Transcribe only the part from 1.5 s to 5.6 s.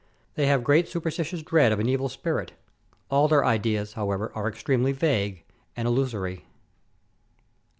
of an evil spirit; all their ideas, however, are extremely vague